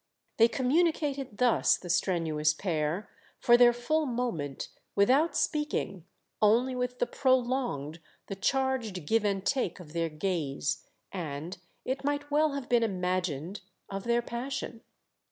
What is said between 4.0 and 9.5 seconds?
moment, without speaking; only with the prolonged, the charged give and